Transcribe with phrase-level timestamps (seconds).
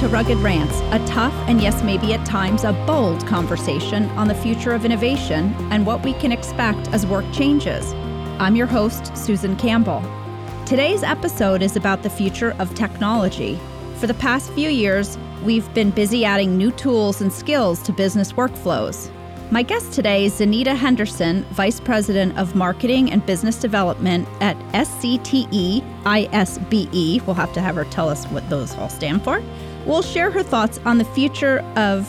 [0.00, 4.34] to Rugged Rants, a tough and yes, maybe at times a bold conversation on the
[4.34, 7.92] future of innovation and what we can expect as work changes.
[8.38, 10.02] I'm your host, Susan Campbell.
[10.64, 13.60] Today's episode is about the future of technology.
[13.96, 18.32] For the past few years, we've been busy adding new tools and skills to business
[18.32, 19.10] workflows.
[19.50, 25.82] My guest today is Zenita Henderson, Vice President of Marketing and Business Development at SCTE
[26.04, 27.26] ISBE.
[27.26, 29.42] We'll have to have her tell us what those all stand for.
[29.86, 32.06] We'll share her thoughts on the future of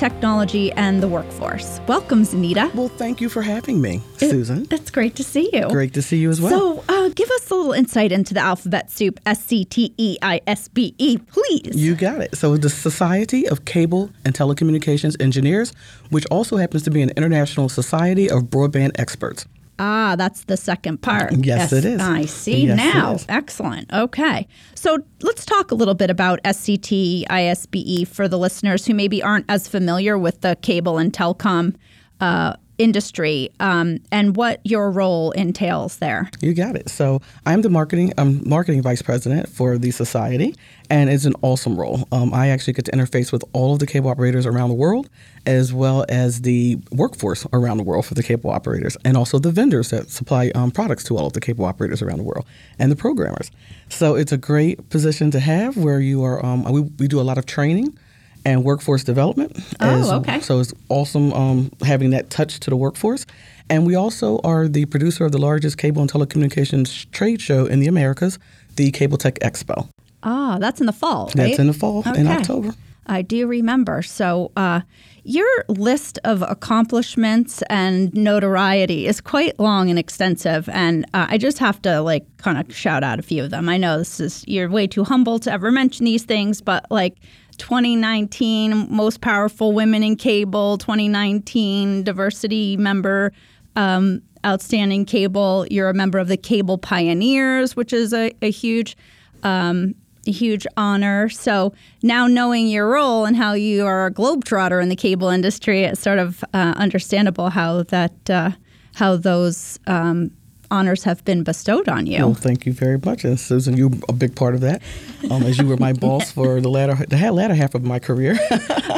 [0.00, 1.78] technology and the workforce.
[1.86, 2.74] Welcome, Zenita.
[2.74, 4.66] Well, thank you for having me, Susan.
[4.70, 5.68] It's great to see you.
[5.68, 6.50] Great to see you as well.
[6.50, 10.16] So, uh, give us a little insight into the alphabet soup S C T E
[10.22, 11.76] I S B E, please.
[11.76, 12.34] You got it.
[12.34, 15.74] So, the Society of Cable and Telecommunications Engineers,
[16.08, 19.44] which also happens to be an international society of broadband experts.
[19.82, 21.32] Ah, that's the second part.
[21.34, 22.02] Yes, it is.
[22.02, 23.16] I see Yes, now.
[23.30, 23.90] Excellent.
[23.90, 24.46] Okay.
[24.74, 29.46] So let's talk a little bit about SCT ISBE for the listeners who maybe aren't
[29.48, 31.76] as familiar with the cable and telecom
[32.20, 36.30] uh, industry um, and what your role entails there.
[36.40, 36.88] You got it.
[36.88, 40.56] So, I'm the marketing I'm marketing vice president for the society,
[40.88, 42.08] and it's an awesome role.
[42.10, 45.10] Um, I actually get to interface with all of the cable operators around the world,
[45.46, 49.52] as well as the workforce around the world for the cable operators, and also the
[49.52, 52.46] vendors that supply um, products to all of the cable operators around the world,
[52.78, 53.50] and the programmers.
[53.90, 56.44] So, it's a great position to have where you are.
[56.44, 57.96] Um, we, we do a lot of training.
[58.44, 59.58] And workforce development.
[59.80, 60.40] Oh, okay.
[60.40, 63.26] So it's awesome um, having that touch to the workforce.
[63.68, 67.80] And we also are the producer of the largest cable and telecommunications trade show in
[67.80, 68.38] the Americas,
[68.76, 69.88] the Cable-Tec Expo.
[70.22, 71.36] Ah, that's in the fall, right?
[71.36, 72.74] That's in the fall, in October.
[73.06, 74.02] I do remember.
[74.02, 74.80] So, uh,
[75.22, 81.58] your list of accomplishments and notoriety is quite long and extensive, and uh, I just
[81.58, 83.68] have to like kind of shout out a few of them.
[83.68, 87.16] I know this is you're way too humble to ever mention these things, but like
[87.60, 93.32] 2019 most powerful women in cable, 2019 diversity member.
[93.76, 95.66] Um, outstanding cable.
[95.70, 98.96] You're a member of the Cable Pioneers, which is a, a huge
[99.42, 99.94] um,
[100.26, 101.28] a huge honor.
[101.28, 105.84] So now knowing your role and how you are a globetrotter in the cable industry,
[105.84, 108.52] it's sort of uh, understandable how that uh,
[108.94, 110.30] how those um,
[110.70, 112.18] honors have been bestowed on you.
[112.18, 113.24] Well, thank you very much.
[113.24, 114.82] And Susan, you're a big part of that,
[115.30, 118.38] um, as you were my boss for the latter, the latter half of my career.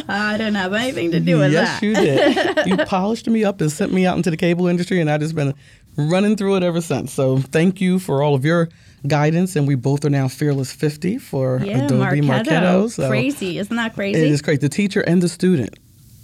[0.09, 1.87] I didn't have anything to do with yes, that.
[1.87, 2.67] Yes, you did.
[2.67, 5.35] you polished me up and sent me out into the cable industry, and I've just
[5.35, 5.55] been
[5.97, 7.13] running through it ever since.
[7.13, 8.69] So thank you for all of your
[9.07, 9.57] guidance.
[9.57, 12.45] And we both are now Fearless 50 for yeah, Adobe Marketo.
[12.45, 12.91] Marketo.
[12.91, 14.21] So Crazy, isn't that crazy?
[14.21, 14.59] It is crazy.
[14.59, 15.79] The teacher and the student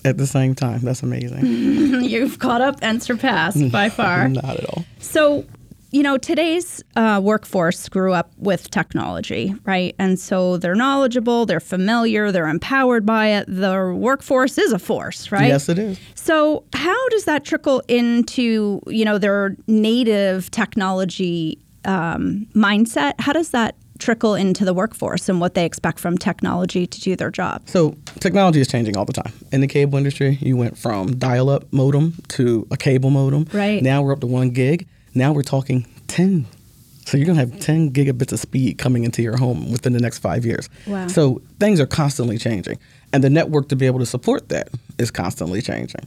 [0.09, 0.81] at the same time.
[0.81, 1.45] That's amazing.
[2.03, 4.29] You've caught up and surpassed by far.
[4.29, 4.85] Not at all.
[4.99, 5.45] So,
[5.91, 9.95] you know, today's uh, workforce grew up with technology, right?
[9.99, 13.47] And so they're knowledgeable, they're familiar, they're empowered by it.
[13.49, 15.49] The workforce is a force, right?
[15.49, 15.99] Yes, it is.
[16.15, 23.15] So, how does that trickle into, you know, their native technology um, mindset?
[23.19, 27.17] How does that trickle into the workforce and what they expect from technology to do
[27.17, 27.63] their job?
[27.67, 29.33] So technology is changing all the time.
[29.53, 33.47] In the cable industry, you went from dial-up modem to a cable modem.
[33.53, 33.83] Right.
[33.83, 34.87] Now we're up to one gig.
[35.15, 36.47] Now we're talking 10.
[37.07, 40.01] So you're going to have 10 gigabits of speed coming into your home within the
[40.01, 40.69] next five years.
[40.87, 41.09] Wow.
[41.09, 42.79] So things are constantly changing.
[43.15, 46.07] And the network to be able to support that is constantly changing.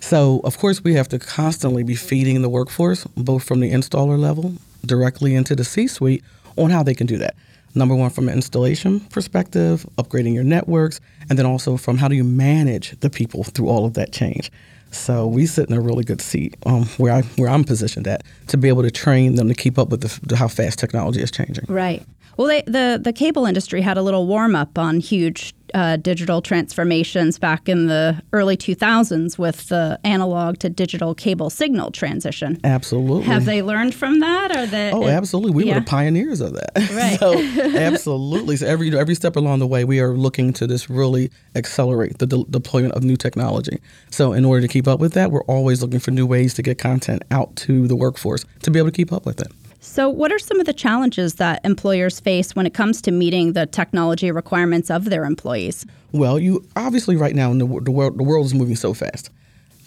[0.00, 4.18] So, of course, we have to constantly be feeding the workforce, both from the installer
[4.18, 4.54] level
[4.84, 6.24] directly into the C suite,
[6.56, 7.34] on how they can do that.
[7.74, 12.14] Number one, from an installation perspective, upgrading your networks, and then also from how do
[12.14, 14.52] you manage the people through all of that change.
[14.90, 18.22] So we sit in a really good seat um, where I where I'm positioned at
[18.48, 21.30] to be able to train them to keep up with the, how fast technology is
[21.30, 21.64] changing.
[21.66, 22.02] Right.
[22.36, 26.42] Well, they, the the cable industry had a little warm up on huge uh, digital
[26.42, 32.58] transformations back in the early 2000s with the analog to digital cable signal transition.
[32.62, 33.24] Absolutely.
[33.24, 34.54] Have they learned from that?
[34.54, 35.52] Or the Oh, absolutely.
[35.52, 35.74] We yeah.
[35.74, 36.72] were the pioneers of that.
[36.92, 37.18] Right.
[37.18, 37.38] so,
[37.78, 38.56] absolutely.
[38.56, 42.26] So every every step along the way, we are looking to just really accelerate the
[42.26, 43.80] de- deployment of new technology.
[44.10, 46.62] So, in order to keep up with that, we're always looking for new ways to
[46.62, 49.48] get content out to the workforce to be able to keep up with it.
[49.84, 53.54] So, what are some of the challenges that employers face when it comes to meeting
[53.54, 55.84] the technology requirements of their employees?
[56.12, 59.28] Well, you obviously right now in the, the world the world is moving so fast.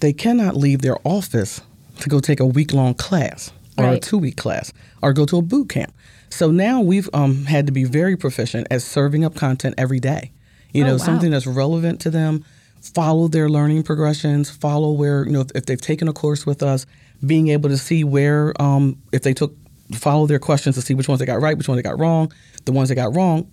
[0.01, 1.62] They cannot leave their office
[2.01, 5.38] to go take a week long class or a two week class or go to
[5.38, 5.94] a boot camp.
[6.30, 10.31] So now we've um, had to be very proficient at serving up content every day.
[10.74, 10.98] You Oh, know, wow.
[10.98, 12.44] something that's relevant to them.
[12.81, 14.50] Follow their learning progressions.
[14.50, 16.86] Follow where you know if, if they've taken a course with us,
[17.25, 19.56] being able to see where um, if they took
[19.94, 22.32] follow their questions to see which ones they got right, which ones they got wrong.
[22.66, 23.50] The ones they got wrong,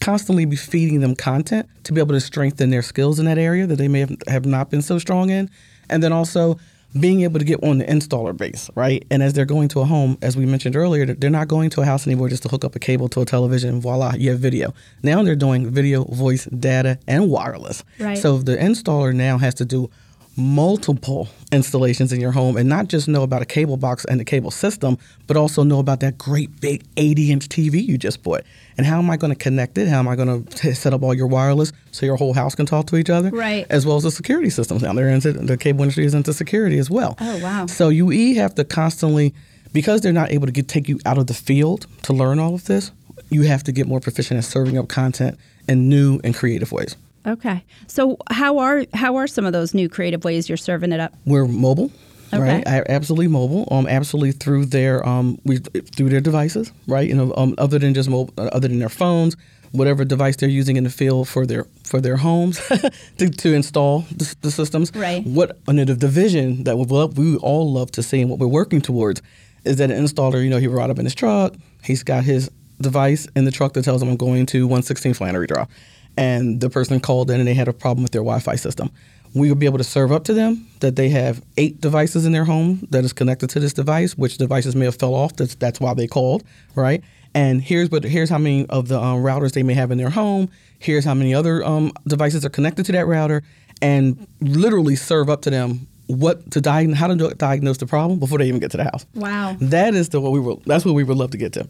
[0.00, 3.66] constantly be feeding them content to be able to strengthen their skills in that area
[3.66, 5.50] that they may have, have not been so strong in.
[5.88, 6.58] And then also
[6.98, 9.04] being able to get on the installer base, right?
[9.10, 11.82] And as they're going to a home, as we mentioned earlier, they're not going to
[11.82, 14.30] a house anymore just to hook up a cable to a television and voila, you
[14.30, 14.72] have video.
[15.02, 17.84] Now they're doing video, voice, data, and wireless.
[17.98, 18.16] Right.
[18.16, 19.90] So the installer now has to do
[20.36, 24.24] multiple installations in your home and not just know about a cable box and the
[24.24, 28.42] cable system, but also know about that great big 80 inch TV you just bought.
[28.76, 29.88] And how am I going to connect it?
[29.88, 32.66] How am I going to set up all your wireless so your whole house can
[32.66, 33.30] talk to each other?
[33.30, 33.66] Right.
[33.70, 34.92] As well as the security systems now.
[34.92, 37.16] They're into the cable industry is into security as well.
[37.20, 37.66] Oh, wow.
[37.66, 39.34] So you e have to constantly,
[39.72, 42.54] because they're not able to get, take you out of the field to learn all
[42.54, 42.92] of this,
[43.30, 46.96] you have to get more proficient at serving up content in new and creative ways.
[47.26, 47.64] Okay.
[47.86, 51.14] So how are how are some of those new creative ways you're serving it up?
[51.24, 51.90] We're mobile.
[52.32, 52.42] Okay.
[52.42, 53.68] Right, I- absolutely mobile.
[53.70, 57.08] Um, absolutely through their um, we through their devices, right?
[57.08, 59.36] You know, um, other than just mobile, other than their phones,
[59.72, 62.60] whatever device they're using in the field for their for their homes
[63.18, 64.92] to, to install the, the systems.
[64.94, 65.24] Right.
[65.24, 68.46] What under the division that we love, we all love to see and what we're
[68.46, 69.22] working towards
[69.64, 72.50] is that an installer, you know, he ride up in his truck, he's got his
[72.80, 75.66] device in the truck that tells him I'm going to 116 Flannery Drive,
[76.16, 78.90] and the person called in and they had a problem with their Wi-Fi system.
[79.34, 82.32] We will be able to serve up to them that they have eight devices in
[82.32, 85.36] their home that is connected to this device, which devices may have fell off.
[85.36, 86.42] That's that's why they called,
[86.74, 87.02] right?
[87.34, 90.08] And here's what here's how many of the um, routers they may have in their
[90.08, 90.48] home.
[90.78, 93.42] Here's how many other um, devices are connected to that router,
[93.82, 98.38] and literally serve up to them what to diagnose, how to diagnose the problem before
[98.38, 99.04] they even get to the house.
[99.14, 99.56] Wow.
[99.60, 100.62] That is the what we will.
[100.64, 101.68] That's what we would love to get to.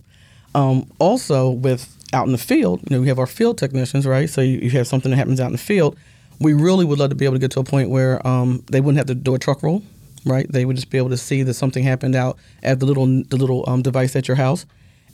[0.57, 4.29] Um, also, with out in the field, you know, we have our field technicians, right?
[4.29, 5.99] So you, you have something that happens out in the field.
[6.41, 8.81] We really would love to be able to get to a point where um, they
[8.81, 9.83] wouldn't have to do a truck roll,
[10.25, 10.51] right?
[10.51, 13.37] They would just be able to see that something happened out at the little the
[13.37, 14.65] little um, device at your house,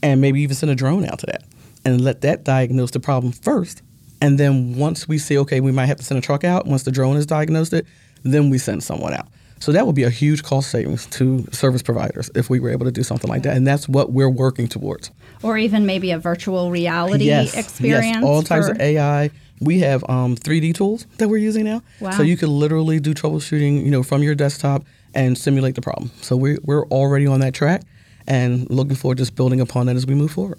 [0.00, 1.42] and maybe even send a drone out to that
[1.84, 3.82] and let that diagnose the problem first.
[4.20, 6.66] And then once we see, okay, we might have to send a truck out.
[6.66, 7.84] Once the drone has diagnosed it,
[8.22, 9.26] then we send someone out.
[9.62, 12.84] So that would be a huge cost savings to service providers if we were able
[12.84, 13.56] to do something like that.
[13.56, 15.12] And that's what we're working towards.
[15.40, 18.06] Or even maybe a virtual reality yes, experience.
[18.16, 19.30] Yes, all types for- of AI.
[19.60, 21.80] We have um, 3D tools that we're using now.
[22.00, 22.10] Wow.
[22.10, 26.10] So you can literally do troubleshooting, you know, from your desktop and simulate the problem.
[26.22, 27.82] So we're, we're already on that track
[28.26, 30.58] and looking forward to just building upon that as we move forward.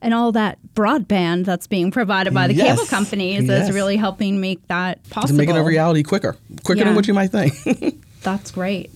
[0.00, 2.70] and all that broadband that's being provided by the Yes.
[2.76, 3.68] cable companies Yes.
[3.68, 5.40] is really helping make that possible.
[5.40, 6.34] It a reality quicker,
[6.64, 6.86] quicker Yeah.
[6.86, 8.00] than what you might think.
[8.22, 8.90] That's great.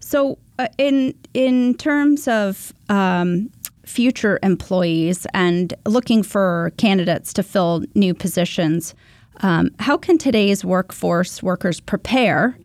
[0.00, 3.50] So, uh, in in terms of um,
[3.84, 8.94] future employees and looking for candidates to fill new positions,
[9.42, 12.56] um, how can today's workforce workers prepare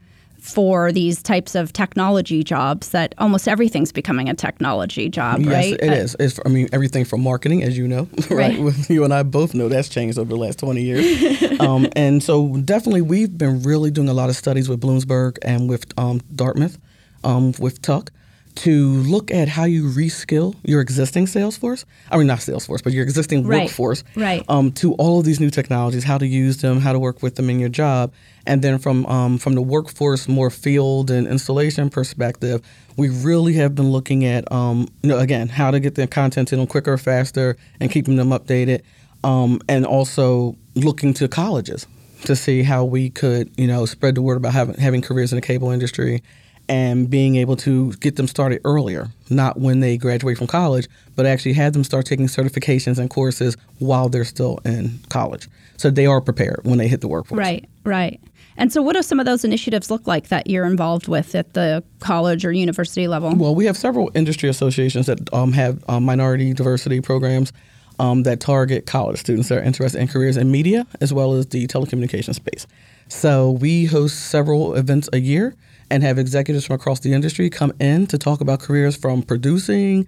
[0.45, 2.89] for these types of technology jobs?
[2.89, 5.73] That almost everything's becoming a technology job, Yes, right?
[5.73, 6.15] it Uh, is.
[6.19, 8.57] It's, I mean, everything from marketing, as you know, right?
[8.59, 8.89] Right.
[8.89, 11.59] You and I both know that's changed over the last 20 years.
[11.59, 15.67] um, and so, definitely, we've been really doing a lot of studies with Bloomsburg and
[15.69, 16.77] with um, Dartmouth,
[17.23, 18.11] um, with Tuck,
[18.55, 21.85] to look at how you reskill your existing sales force.
[22.09, 23.63] I mean, not sales force, but your existing Right.
[23.63, 24.43] workforce Right.
[24.47, 27.35] um, to all of these new technologies, how to use them, how to work with
[27.35, 28.11] them in your job,
[28.47, 32.61] and then from um, from the workforce more field and installation perspective,
[32.95, 36.47] we really have been looking at um, you know again how to get the content
[36.49, 38.81] to them quicker, faster, and keeping them updated,
[39.23, 41.87] um, and also looking to colleges
[42.23, 45.35] to see how we could you know spread the word about having having careers in
[45.35, 46.23] the cable industry
[46.67, 51.25] and being able to get them started earlier, not when they graduate from college, but
[51.25, 55.47] actually have them start taking certifications and courses while they're still in college.
[55.77, 57.37] So they are prepared when they hit the workforce.
[57.37, 58.19] Right, right.
[58.57, 61.53] And so, what do some of those initiatives look like that you're involved with at
[61.53, 63.35] the college or university level?
[63.35, 67.51] Well, we have several industry associations that um, have um, minority diversity programs
[67.99, 71.47] um, that target college students that are interested in careers in media as well as
[71.47, 72.65] the telecommunications space.
[73.07, 75.55] So we host several events a year
[75.89, 80.07] and have executives from across the industry come in to talk about careers from producing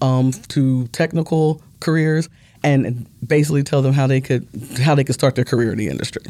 [0.00, 2.28] um, to technical careers
[2.62, 4.46] and basically tell them how they could
[4.80, 6.22] how they could start their career in the industry.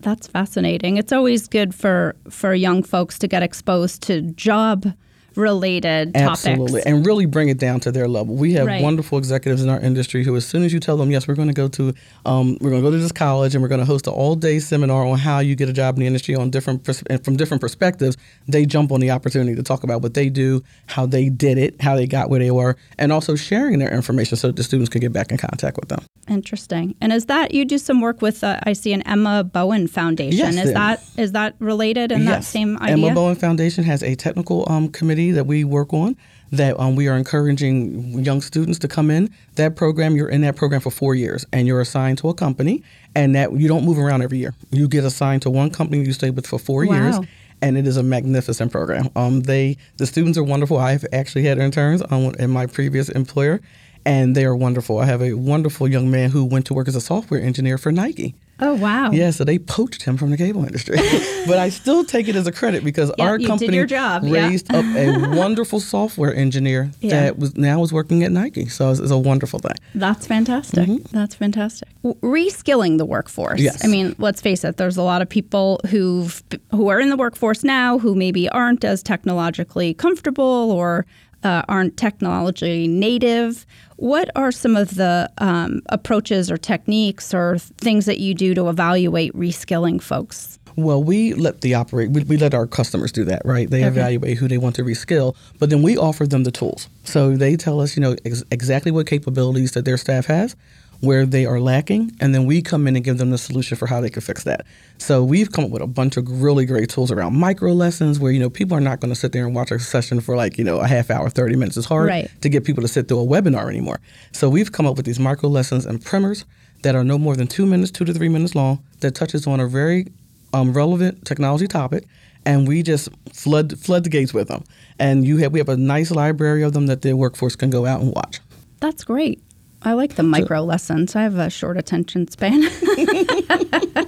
[0.00, 0.98] That's fascinating.
[0.98, 4.92] It's always good for for young folks to get exposed to job
[5.36, 6.46] related topics.
[6.46, 6.86] Absolutely, topics.
[6.86, 8.34] and really bring it down to their level.
[8.34, 8.82] We have Right.
[8.82, 11.48] wonderful executives in our industry who, as soon as you tell them, yes, we're going
[11.48, 13.84] to go to, um, we're going to go to this college, and we're going to
[13.86, 16.84] host an all-day seminar on how you get a job in the industry on different
[16.84, 18.16] pers- and from different perspectives.
[18.48, 21.80] They jump on the opportunity to talk about what they do, how they did it,
[21.80, 24.88] how they got where they were, and also sharing their information so that the students
[24.90, 26.00] can get back in contact with them.
[26.28, 26.94] Interesting.
[27.00, 28.42] And is that you do some work with?
[28.42, 30.38] Uh, I see an Emma Bowen Foundation.
[30.38, 32.48] Yes, is that is that related in that Yes.
[32.48, 32.94] same idea?
[33.06, 36.16] Emma Bowen Foundation has a technical um, committee that we work on
[36.52, 39.28] that um, we are encouraging young students to come in.
[39.56, 42.82] That program, you're in that program for four years, and you're assigned to a company,
[43.14, 44.54] and that you don't move around every year.
[44.70, 46.94] You get assigned to one company you stay with for four Wow.
[46.94, 47.18] years,
[47.62, 49.08] and it is a magnificent program.
[49.16, 50.76] Um, they the students are wonderful.
[50.78, 53.60] I've actually had interns um, in my previous employer,
[54.06, 54.98] and they are wonderful.
[54.98, 57.90] I have a wonderful young man who went to work as a software engineer for
[57.92, 58.34] Nike.
[58.58, 59.10] Oh wow.
[59.10, 60.96] Yeah, so they poached him from the cable industry.
[61.46, 64.46] but I still take it as a credit because Yeah, our company job, yeah.
[64.48, 67.10] raised up a wonderful software engineer Yeah.
[67.10, 68.66] that was now is working at Nike.
[68.68, 69.74] So it's, it's a wonderful thing.
[69.94, 70.88] That's fantastic.
[70.88, 71.14] Mm-hmm.
[71.14, 71.88] That's fantastic.
[72.02, 73.60] Reskilling the workforce.
[73.60, 73.84] Yes.
[73.84, 74.78] I mean, let's face it.
[74.78, 78.84] There's a lot of people who've who are in the workforce now who maybe aren't
[78.84, 81.04] as technologically comfortable or
[81.42, 83.66] uh, aren't technology native.
[83.96, 88.68] What are some of the um, approaches or techniques or things that you do to
[88.68, 90.58] evaluate reskilling folks?
[90.76, 93.68] Well, we let the operate we, we let our customers do that, right?
[93.68, 96.88] They evaluate who they want to reskill, but then we offer them the tools.
[97.04, 100.54] So they tell us, you know, ex- exactly what capabilities that their staff has,
[101.00, 103.86] where they are lacking, and then we come in and give them the solution for
[103.86, 104.64] how they can fix that.
[104.98, 108.32] So we've come up with a bunch of really great tools around micro lessons where,
[108.32, 110.56] you know, people are not going to sit there and watch a session for like,
[110.58, 111.76] you know, a half hour, 30 minutes.
[111.76, 112.30] It's hard Right.
[112.40, 114.00] to get people to sit through a webinar anymore.
[114.32, 116.44] So we've come up with these micro lessons and primers
[116.82, 119.60] that are no more than two minutes, two to three minutes long, that touches on
[119.60, 120.06] a very
[120.52, 122.04] um, relevant technology topic,
[122.46, 124.62] and we just flood flood the gates with them.
[124.98, 127.84] And you have we have a nice library of them that the workforce can go
[127.84, 128.40] out and watch.
[128.80, 129.42] That's great.
[129.82, 131.14] I like the micro lessons.
[131.14, 132.62] I have a short attention span.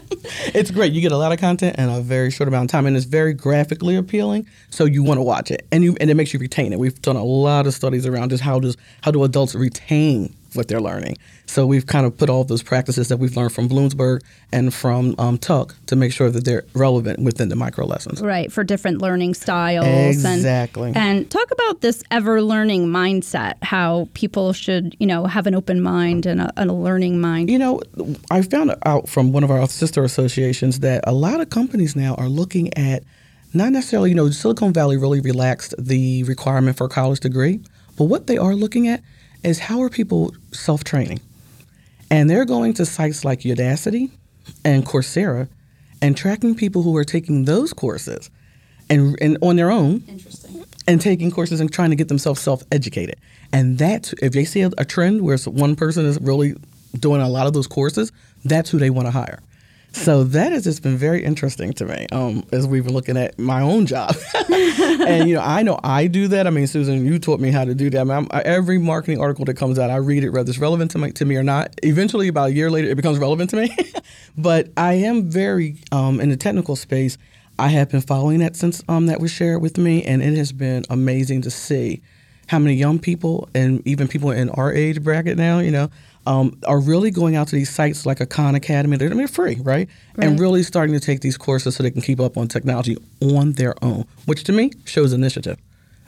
[0.55, 0.93] It's great.
[0.93, 3.07] You get a lot of content in a very short amount of time, and it's
[3.07, 4.47] very graphically appealing.
[4.71, 6.79] So you want to watch it, and you and it makes you retain it.
[6.79, 10.69] We've done a lot of studies around just how does how do adults retain what
[10.69, 11.17] they're learning.
[11.47, 15.15] So we've kind of put all those practices that we've learned from Bloomsburg and from
[15.19, 18.21] um, Tuck to make sure that they're relevant within the micro lessons.
[18.23, 19.87] right for different learning styles
[20.25, 20.89] Exactly.
[20.89, 25.55] and, and talk about this ever learning mindset how people should you know have an
[25.55, 27.81] open mind and a, and a learning mind You know,
[28.31, 32.15] I found out from one of our sister associations that a lot of companies now
[32.15, 33.03] are looking at
[33.55, 37.61] not necessarily, you know, Silicon Valley really relaxed the requirement for a college degree,
[37.97, 39.03] but what they are looking at
[39.43, 41.21] is how are people self training?
[42.11, 44.11] And they're going to sites like Udacity
[44.65, 45.49] and Coursera
[46.01, 48.31] and tracking people who are taking those courses
[48.89, 53.17] and, and on their own interesting and taking courses and trying to get themselves self-educated.
[53.53, 56.55] And that if they see a, a trend where one person is really
[56.99, 58.11] doing a lot of those courses,
[58.45, 59.41] that's who they want to hire.
[59.93, 63.39] So that has just been very interesting to me um, as we've been looking at
[63.39, 64.15] my own job.
[64.51, 66.47] and you know, I know I do that.
[66.47, 68.01] I mean, Susan, you taught me how to do that.
[68.01, 71.13] I mean, every marketing article that comes out, I read it, whether it's relevant to
[71.13, 71.75] to me or not.
[71.83, 73.75] Eventually, about a year later, it becomes relevant to me.
[74.39, 77.17] but I am very um, in the technical space.
[77.59, 80.53] I have been following that since um, that was shared with me, and it has
[80.53, 82.03] been amazing to see
[82.49, 85.91] how many young people and even people in our age bracket now, you know,
[86.29, 88.99] um, are really going out to these sites like a Khan Academy.
[88.99, 89.89] They're, they're free, right?
[90.19, 93.53] And really starting to take these courses so they can keep up on technology on
[93.53, 95.59] their own, which to me shows initiative.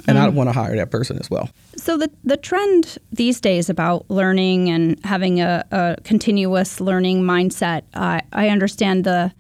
[0.07, 1.51] And I want to hire that person as well.
[1.77, 7.83] so the, the trend these days about learning and having a, a continuous learning mindset
[7.95, 9.33] I i understand the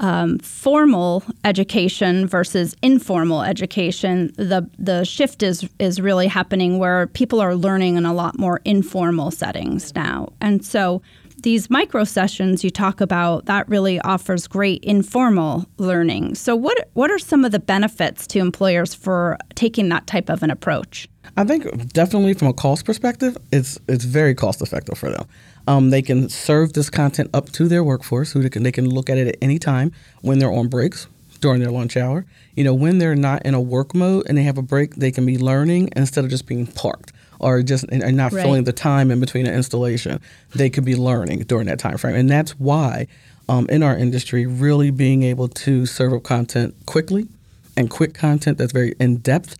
[0.00, 7.40] um, formal education versus informal education, the the shift is is really happening where people
[7.40, 11.02] are learning in a lot more informal settings now, and so
[11.42, 16.34] these micro sessions you talk about that really offers great informal learning.
[16.34, 20.42] So what what are some of the benefits to employers for taking that type of
[20.42, 21.08] an approach?
[21.36, 25.26] I think definitely from a cost perspective, it's it's very cost effective for them.
[25.68, 28.88] Um, they can serve this content up to their workforce, who they can they can
[28.88, 31.06] look at it at any time when they're on breaks,
[31.40, 32.24] during their lunch hour.
[32.54, 35.10] You know, when they're not in a work mode and they have a break, they
[35.10, 38.42] can be learning instead of just being parked or just and, and not Right.
[38.42, 40.20] filling the time in between an installation.
[40.54, 43.06] They could be learning during that time frame, and that's why
[43.48, 47.28] um, in our industry, really being able to serve up content quickly
[47.76, 49.56] and quick content that's very in depth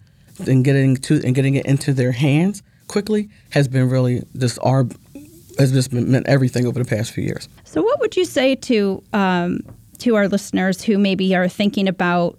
[0.46, 4.86] and getting to and getting it into their hands quickly has been really just our
[5.58, 7.48] has just meant everything over the past few years.
[7.64, 9.60] So, what would you say to um,
[9.98, 12.38] to our listeners who maybe are thinking about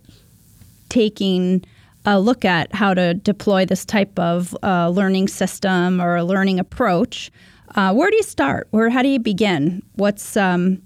[0.89, 1.63] taking
[2.05, 6.59] a look at how to deploy this type of uh, learning system or a learning
[6.59, 7.31] approach?
[7.75, 8.67] Uh, where do you start?
[8.71, 9.83] Where how do you begin?
[9.95, 10.81] What's um,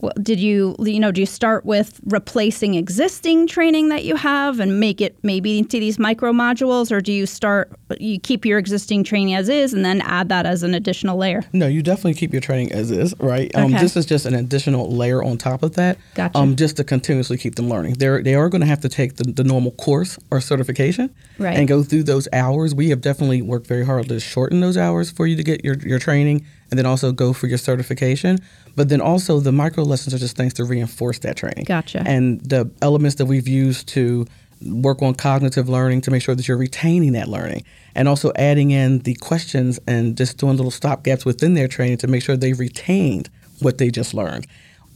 [0.00, 4.60] well, did you you know do you start with replacing existing training that you have
[4.60, 8.58] and make it maybe into these micro modules or do you start you keep your
[8.58, 12.14] existing training as is and then add that as an additional layer No, you definitely
[12.14, 13.54] keep your training as is, right?
[13.54, 13.78] Um, Okay.
[13.82, 16.38] This is just an additional layer on top of that, Gotcha.
[16.38, 17.94] um, just to continuously keep them learning.
[17.94, 21.56] They're they are going to have to take the, the normal course or certification, Right.
[21.56, 22.74] and go through those hours.
[22.74, 25.74] We have definitely worked very hard to shorten those hours for you to get your
[25.78, 28.38] your training, and then also go for your certification.
[28.74, 31.64] But then also the micro lessons are just things to reinforce that training.
[31.64, 32.02] Gotcha.
[32.06, 34.26] And the elements that we've used to
[34.62, 37.62] work on cognitive learning to make sure that you're retaining that learning
[37.94, 41.98] and also adding in the questions and just doing little stop gaps within their training
[41.98, 43.28] to make sure they've retained
[43.60, 44.46] what they just learned.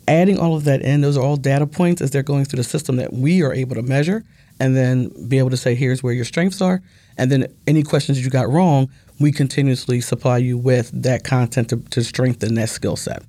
[0.08, 2.64] Adding all of that in, those are all data points as they're going through the
[2.64, 4.24] system that we are able to measure
[4.58, 6.82] and then be able to say, here's where your strengths are.
[7.16, 11.68] And then any questions that you got wrong, we continuously supply you with that content
[11.68, 13.22] to, to strengthen that skill set.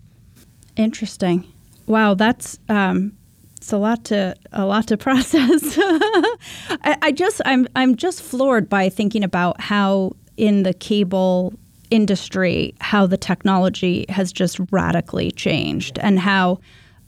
[0.77, 1.45] Interesting.
[1.86, 3.12] Wow, that's um,
[3.57, 5.77] it's a lot to a lot to process.
[5.77, 11.53] I, I just I'm I'm just floored by thinking about how in the cable
[11.89, 16.57] industry how the technology has just radically changed and how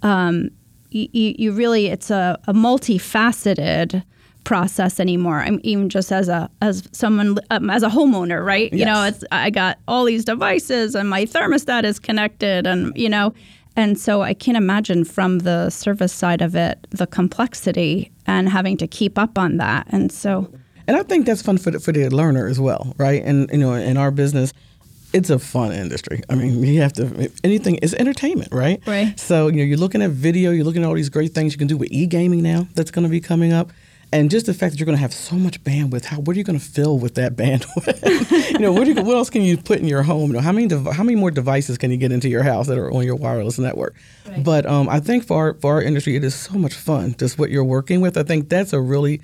[0.01, 0.49] um,
[0.91, 4.03] you, you really it's a, a multifaceted
[4.43, 5.39] process anymore.
[5.41, 8.71] I'm even just as a as someone um, as a homeowner, right?
[8.73, 13.09] You know, it's I got all these devices and my thermostat is connected and you
[13.09, 13.33] know
[13.75, 18.77] and so I can't imagine from the service side of it the complexity and having
[18.77, 19.87] to keep up on that.
[19.89, 20.51] And so
[20.87, 23.23] And I think that's fun for the, for the learner as well, right?
[23.23, 24.53] And you know, in our business,
[25.13, 26.21] it's a fun industry.
[26.29, 28.81] I mean, you have to anything is entertainment, right?
[28.85, 29.17] Right.
[29.19, 31.57] So you know, you're looking at video, you're looking at all these great things you
[31.57, 32.67] can do with e-gaming now.
[32.75, 33.71] That's going to be coming up.
[34.13, 36.37] And just the fact that you're going to have so much bandwidth, how what are
[36.37, 38.51] you going to fill with that bandwidth?
[38.51, 40.29] you know, what, you, what else can you put in your home?
[40.29, 42.67] You know, how many dev- how many more devices can you get into your house
[42.67, 43.95] that are on your wireless network?
[44.37, 47.15] But um, I think for our, for our industry, it is so much fun.
[47.17, 48.15] Just what you're working with.
[48.15, 49.19] I think that's a really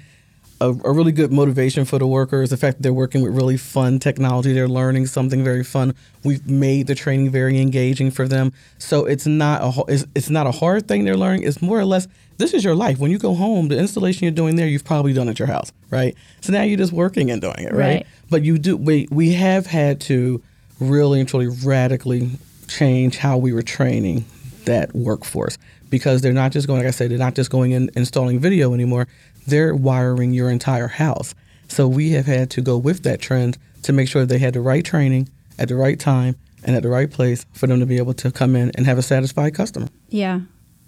[0.61, 2.49] a, a really good motivation for the workers.
[2.49, 5.93] The fact that they're working with really fun technology, they're learning something very fun.
[6.23, 10.47] We've made the training very engaging for them, so it's not a it's, it's not
[10.47, 11.43] a hard thing they're learning.
[11.43, 12.07] It's more or less
[12.39, 12.97] this is your life.
[12.97, 15.71] When you go home, the installation you're doing there, you've probably done at your house,
[15.91, 16.15] right?
[16.41, 17.79] So now you're just working and doing it, right?
[17.79, 18.07] Right.
[18.29, 20.41] But you do we we have had to
[20.79, 22.31] really and truly radically
[22.67, 24.25] change how we were training
[24.63, 25.57] that workforce
[25.89, 28.73] because they're not just going like I said, they're not just going in installing video
[28.73, 29.07] anymore.
[29.45, 31.35] They're wiring your entire house.
[31.67, 34.61] So we have had to go with that trend to make sure they had the
[34.61, 37.97] right training at the right time and at the right place for them to be
[37.97, 39.87] able to come in and have a satisfied customer.
[40.09, 40.41] yeah,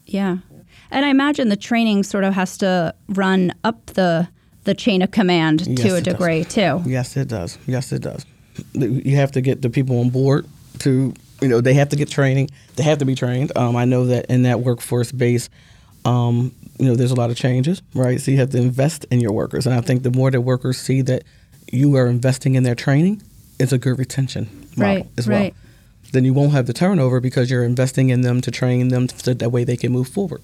[0.06, 0.38] yeah.
[0.92, 4.28] And I imagine the training sort of has to run up the
[4.64, 6.14] the chain of command Yes, to a it does.
[6.14, 6.84] degree too.
[6.86, 7.58] Yes, it does.
[7.66, 8.26] Yes, it does.
[8.74, 10.46] You have to get the people on board
[10.80, 12.50] to, you know, they have to get training.
[12.76, 13.52] They have to be trained.
[13.58, 15.50] Um, I know that in that workforce base,
[16.06, 18.22] um, you know, there's a lot of changes, right?
[18.22, 19.66] So you have to invest in your workers.
[19.66, 21.24] And I think the more that workers see that
[21.72, 23.24] you are investing in their training,
[23.60, 25.40] it's a good retention model Right, as well.
[25.40, 25.56] right.
[26.12, 29.34] Then you won't have the turnover because you're investing in them to train them so
[29.34, 30.42] that way they can move forward.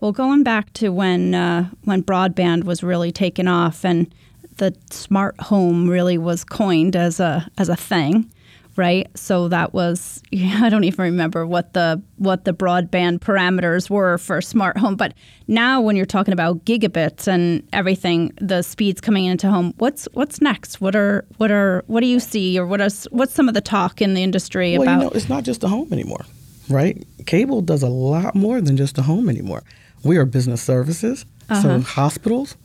[0.00, 4.12] Well, going back to when uh, when broadband was really taken off and
[4.58, 8.30] the smart home really was coined as a as a thing,
[8.76, 9.08] right?
[9.16, 14.40] So that was I don't even remember what the what the broadband parameters were for
[14.40, 15.14] smart home, but
[15.48, 20.40] now when you're talking about gigabits and everything, the speeds coming into home, what's what's
[20.40, 20.80] next?
[20.80, 23.60] What are what are what do you see or what is what's some of the
[23.60, 24.98] talk in the industry Well, about?
[24.98, 26.24] you know, it's not just the home anymore,
[26.68, 27.04] right?
[27.26, 29.62] Cable does a lot more than just the home anymore.
[30.04, 31.62] We are business services, Uh-huh.
[31.62, 32.56] so hospitals,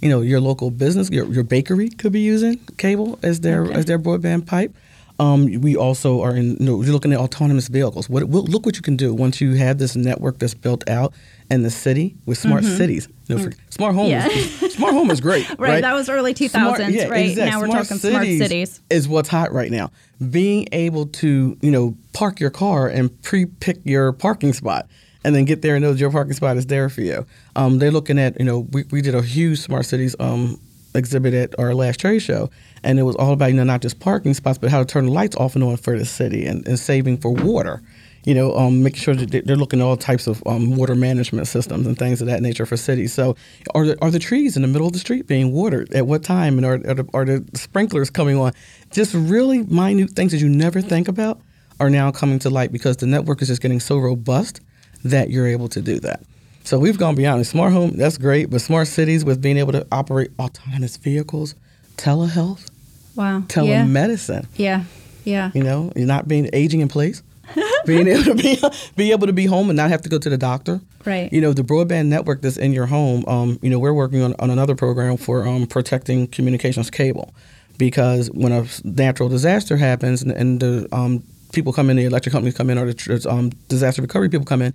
[0.00, 3.74] you know, your local business, your, your bakery could be using cable as their Okay.
[3.74, 4.74] as their broadband pipe.
[5.18, 6.56] Um, we also are in.
[6.58, 8.08] You know, you're looking at autonomous vehicles.
[8.08, 11.12] What, what look what you can do once you have this network that's built out
[11.50, 13.08] in the city with smart cities.
[13.28, 14.10] You know, for, smart home.
[14.10, 14.28] Mm-hmm.
[14.28, 14.60] Mm.
[14.62, 14.66] Yeah.
[14.66, 15.46] Is, smart home is great.
[15.58, 17.28] Right, right, that was early 2000s, Smart- yeah, right?
[17.28, 18.80] exact- Now we're talking smart cities.
[18.90, 19.90] is what's hot right now.
[20.30, 24.88] Being able to, you know, park your car and pre-pick your parking spot
[25.24, 27.26] and then get there and know your parking spot is there for you.
[27.56, 30.60] Um, they're looking at, you know, we, we did a huge smart cities um,
[30.94, 32.50] exhibit at our last trade show,
[32.82, 35.06] and it was all about, you know, not just parking spots, but how to turn
[35.06, 37.82] the lights off and on for the city and, and saving for water.
[38.24, 40.94] You know, um, making sure that they- they're looking at all types of um, water
[40.94, 43.12] management systems and things of that nature for cities.
[43.12, 43.34] So,
[43.74, 46.22] are the, are the trees in the middle of the street being watered at what
[46.22, 48.52] time, and are, are, the, are the sprinklers coming on?
[48.92, 51.40] Just really minute things that you never think about
[51.80, 54.60] are now coming to light because the network is just getting so robust
[55.04, 56.20] that you're able to do that.
[56.64, 57.96] So we've gone beyond smart home.
[57.96, 61.54] That's great, but smart cities with being able to operate autonomous vehicles,
[61.96, 62.70] telehealth,
[63.16, 63.38] wow.
[63.38, 63.44] Yeah.
[63.46, 64.46] telemedicine.
[64.56, 64.84] Yeah.
[65.24, 65.50] Yeah.
[65.54, 67.22] You know, you're not being aging in place.
[67.86, 68.58] being able to be
[68.96, 70.80] be able to be home and not have to go to the doctor.
[71.04, 71.32] Right.
[71.32, 73.24] You know, the broadband network that's in your home.
[73.26, 77.34] Um, you know, we're working on, on another program for um, protecting communications cable,
[77.78, 82.32] because when a natural disaster happens and, and the um, people come in, the electric
[82.32, 84.72] companies come in, or the um, disaster recovery people come in,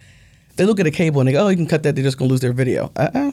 [0.58, 1.96] they look at a cable and they go, "Oh, you can cut that.
[1.96, 3.32] They're just going to lose their video." Uh-uh.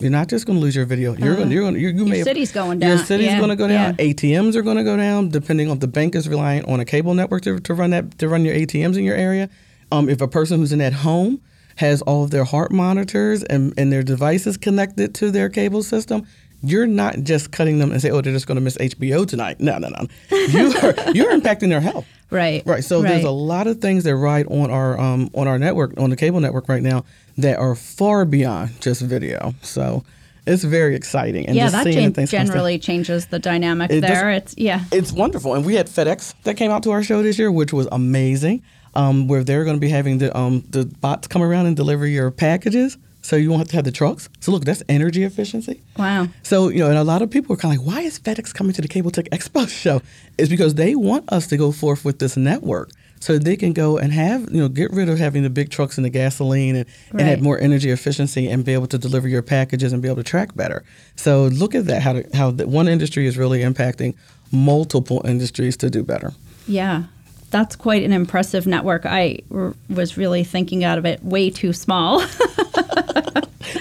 [0.00, 1.14] You're not just going to lose your video.
[1.16, 1.50] You're going.
[1.52, 1.76] You're going.
[1.78, 2.90] You, you may Your city's going down.
[2.90, 3.94] Your city's Yeah, going to go down.
[3.98, 4.04] yeah.
[4.12, 7.14] ATMs are going to go down, depending on the bank is relying on a cable
[7.14, 9.48] network to, to run that to run your ATMs in your area.
[9.92, 11.40] Um, if a person who's in that home
[11.76, 16.26] has all of their heart monitors and, and their devices connected to their cable system,
[16.64, 19.60] you're not just cutting them and say, "Oh, they're just going to miss HBO tonight."
[19.60, 20.06] No, no, no.
[20.30, 22.06] You are you're impacting their health.
[22.30, 22.62] Right.
[22.66, 22.82] Right.
[22.82, 26.10] So there's a lot of things that ride on our um, on our network on
[26.10, 27.04] the cable network right now
[27.38, 29.54] that are far beyond just video.
[29.62, 30.04] So
[30.46, 31.46] it's very exciting.
[31.46, 34.32] And yeah, just that seeing things come generally changes the dynamic It there.
[34.32, 34.84] does- it's yeah.
[34.92, 35.54] It's wonderful.
[35.54, 38.62] And we had FedEx that came out to our show this year, which was amazing.
[38.96, 42.06] Um, where they're going to be having the um, the bots come around and deliver
[42.06, 44.28] your packages, so you won't have to have the trucks.
[44.40, 45.80] So look, that's energy efficiency.
[45.96, 46.28] Wow.
[46.42, 48.52] So, you know, and a lot of people are kind of like, why is FedEx
[48.52, 50.02] coming to the Cable-Tec Expo show?
[50.36, 53.96] It's because they want us to go forth with this network so they can go
[53.96, 56.86] and have, you know, get rid of having the big trucks and the gasoline and,
[57.12, 60.16] and have more energy efficiency and be able to deliver your packages and be able
[60.16, 60.84] to track better.
[61.16, 64.14] So look at that, how, to, how the, one industry is really impacting
[64.52, 66.34] multiple industries to do better.
[66.68, 67.04] Yeah.
[67.50, 69.06] That's quite an impressive network.
[69.06, 72.20] I r- was really thinking out of it way too small.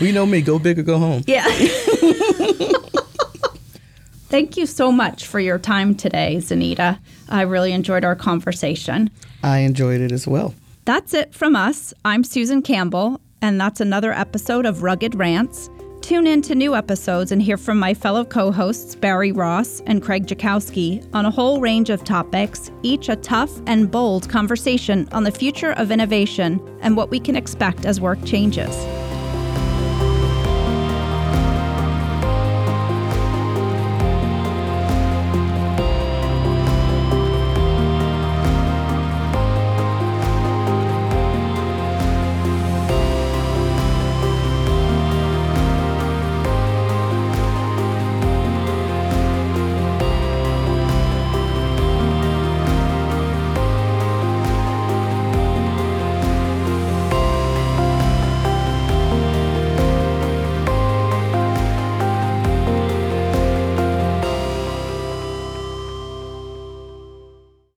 [0.01, 1.23] We know me, go big or go home.
[1.27, 1.45] Yeah.
[4.27, 6.97] Thank you so much for your time today, Zenita.
[7.29, 9.11] I really enjoyed our conversation.
[9.43, 10.55] I enjoyed it as well.
[10.85, 11.93] That's it from us.
[12.03, 15.69] I'm Susan Campbell, and that's another episode of Rugged Rants.
[16.01, 20.01] Tune in to new episodes and hear from my fellow co hosts Barry Ross and
[20.01, 25.23] Craig Jakowski on a whole range of topics, each a tough and bold conversation on
[25.23, 28.75] the future of innovation and what we can expect as work changes.